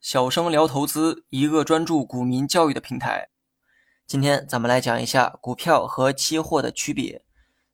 [0.00, 3.28] 小生聊投资，一个专注股民教育的平台。
[4.06, 7.24] 今天咱们来讲一下股票和期货的区别。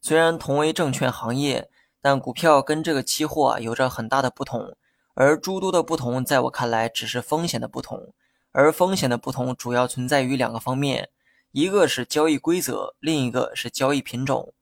[0.00, 1.70] 虽然同为证券行业，
[2.00, 4.76] 但股票跟这个期货啊有着很大的不同。
[5.14, 8.12] 而诸多的不同，在我看来只是风险的不同。
[8.52, 11.08] 而风险的不同主要存在于两个方面，
[11.52, 14.52] 一个是交易规则，另一个是交易品种。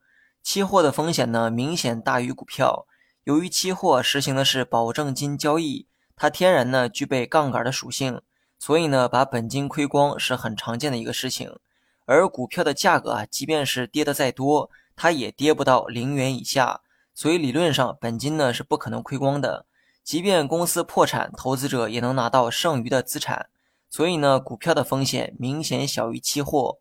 [0.43, 2.87] 期货的风险呢明显大于股票，
[3.25, 8.21] 由于期货实行的是保证金交易，它天然呢具备杠杆的属性。
[8.59, 11.59] 所以呢，把本金亏光是很常见的一个事情，
[12.07, 16.81] 而股票的价格啊，即便是跌得再多，它也跌不到零元以下，
[17.15, 19.67] 所以理论上本金呢是不可能亏光的。
[20.03, 23.49] 即便公司破产，投资者也能拿到剩余的资产。
[23.91, 26.79] 所以呢，股票的风险明显小于期货。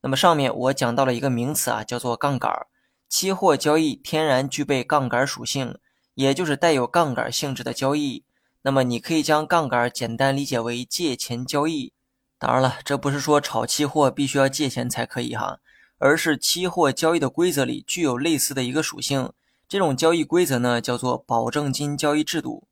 [0.00, 2.66] 那么上面我讲到了一个名词啊，叫做杠杆。
[3.08, 5.78] 期货交易天然具备杠杆属性，
[6.14, 8.24] 也就是带有杠杆性质的交易。
[8.62, 11.92] 那么你可以将杠杆简单理解为借钱交易，
[12.38, 15.60] 当然了，这不是说炒期货必须要借钱才可以哈，
[15.98, 19.32] 而是期货交易的规则里具有类似的一个属性。
[19.68, 22.64] 这种交易规则呢叫做保证金交易制度。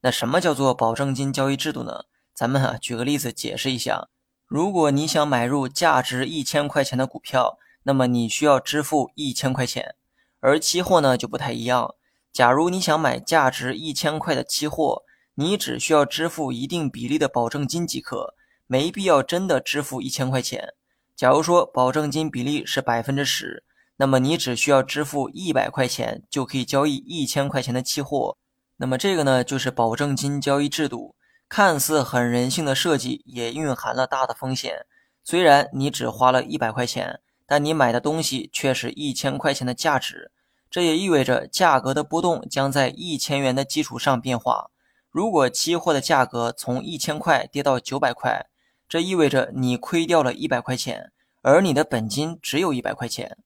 [0.00, 2.04] 那什么叫做保证金交易制度呢？
[2.34, 4.08] 咱们啊举个例子解释一下。
[4.46, 9.94] 如果你想买入价值一千块钱的股票，那么你需要支付一千块钱，
[10.40, 11.94] 而期货呢就不太一样。
[12.32, 15.02] 假如你想买价值一千块的期货，
[15.34, 18.34] 你只需要支付一定比例的保证金即可，
[18.66, 20.74] 没必要真的支付一千块钱。
[21.14, 23.64] 假如说保证金比例是百分之十，
[23.96, 28.36] 那么你只需要支付一百块钱就可以交易一千块钱的期货。
[28.78, 31.14] 那么这个呢，就是保证金交易制度，
[31.48, 34.86] 看似很人性的设计，也蕴含了大的风险。
[35.22, 40.30] 虽然你只花了一百块钱，但你买的东西却是一千块钱的价值。
[40.70, 44.70] 这也意味着价格的波动将在一千元的基础上变化。
[45.10, 48.46] 如果期货的价格从一千块跌到九百块，
[48.88, 51.12] 这意味着你亏掉了一百块钱，
[51.42, 53.36] 而你的本金只有一百块钱。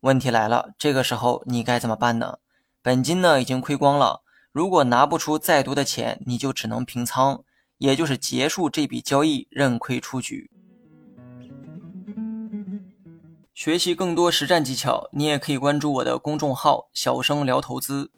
[0.00, 2.38] 问题来了，这个时候你该怎么办呢？
[2.82, 4.22] 本金呢已经亏光了，
[4.52, 7.42] 如果拿不出再多的钱，你就只能平仓，
[7.78, 10.52] 也就是结束这笔交易，认亏出局。
[13.56, 18.12] 学习更多实战技巧，你也可以关注我的公众号“小生聊投资”。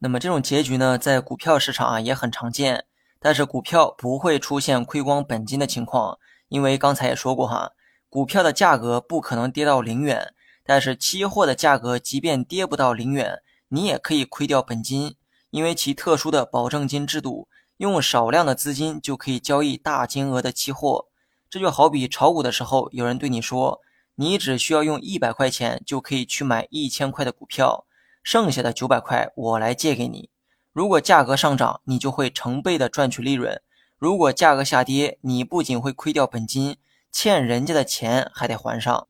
[0.00, 2.84] 那么这种结局呢，在股票市场啊也很常见，
[3.20, 7.70] 但是股票不会出现亏光本金的情况，因为刚才也说过哈，
[8.08, 10.34] 股票的价格不可能跌到零元，
[10.66, 15.14] 但是期货的价格即便跌不到零元，你也可以亏掉本金，
[15.50, 21.06] 因为其特殊的保证金制度，用少量的资金就可以交易大金额的期货。
[21.48, 23.80] 这就好比炒股的时候，有人对你说，
[24.16, 27.86] 你只需要用一百块钱就可以去买一千块的股票。
[28.22, 30.30] 剩下的九百块我来借给你，
[30.72, 33.56] 如果价格上涨，你就会成倍的赚取利润；
[33.98, 36.76] 如果价格下跌，你不仅会亏掉本金，
[37.10, 39.08] 欠人家的钱还得还上。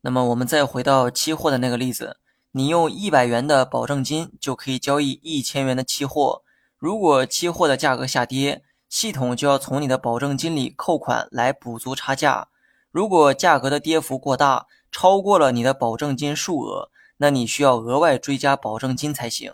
[0.00, 2.18] 那么我们再回到期货的那个例子，
[2.50, 6.42] 你用一百元的保证金就可以交易一千元的期货，
[6.76, 12.48] 如果期货的价格下跌，系统就要从你的保证金里扣款来补足差价。
[12.90, 16.90] 如果价格的跌幅过大，超过了你的保证金数额。
[17.20, 19.52] 那你需要额外追加保证金才行。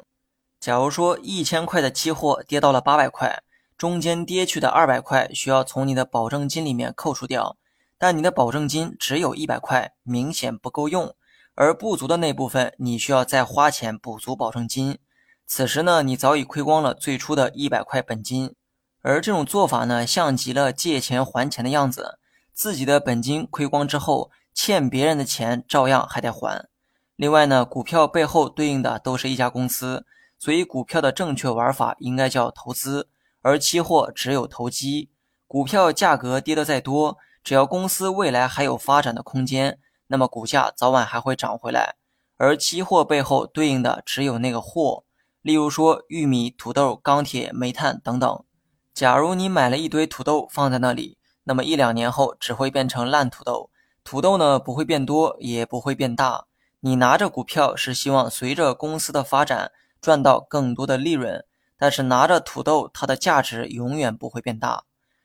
[0.60, 3.42] 假如说一千块的期货跌到了八百块，
[3.76, 7.56] 中间跌去的二百块需要从你的保证金里面扣除掉，
[7.98, 11.14] 但你的保证金只有一百块，明显不够用。
[11.54, 14.98] 而不足的那部分，你需要再花钱补足保证金。
[15.46, 18.54] 此时呢，你早已亏光了最初的一百块本金。
[19.02, 22.18] 而这种做法呢，像极了借钱还钱的样子，
[22.54, 26.68] 自己的本金亏光之后，欠别人的钱照样还得还。
[27.16, 30.06] 另外呢，股票背后对应的都是一家公司，
[30.38, 33.08] 所以股票的正确玩法应该叫投资，
[33.42, 35.10] 而期货只有投机。
[35.46, 41.96] 股票价格跌得再多，只要公司未来还有发展的空间，那么股价早晚还会涨回来。
[42.36, 45.04] 而期货背后对应的只有那个货，
[45.42, 48.44] 例如说玉米、土豆、钢铁、煤炭等等。
[48.92, 53.70] 假如你买了一堆土豆放在那里，那么一两年后只会变成烂土豆，
[54.02, 56.46] 土豆呢不会变多，也不会变大。
[56.80, 61.44] 你拿着股票是希望随着公司的发展赚到更多的利润，
[61.78, 64.84] 但是拿着土豆，它的价值永远不会变大。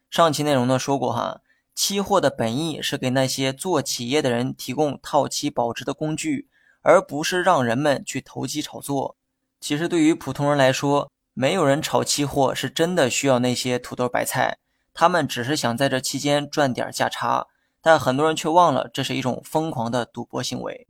[0.10, 1.42] 上期内容呢说过哈，
[1.76, 6.48] 期货的本意是给那些做企业的人提供套期保值的工具，
[6.82, 9.16] 而不是让人们去投机炒作。
[9.60, 14.58] 其实对于普通人来说，没有人炒期货是真的需要那些土豆白菜，
[14.94, 17.48] 他们只是想在这期间赚点价差，
[17.82, 20.88] 但很多人却忘了这是一种疯狂的赌博行为。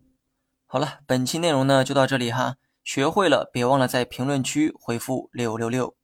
[0.66, 2.56] 好了，本期内容呢就到这里哈。
[2.84, 5.96] 学会了，别忘了在评论区回复六六六。